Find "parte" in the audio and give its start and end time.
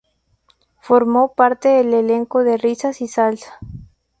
1.35-1.69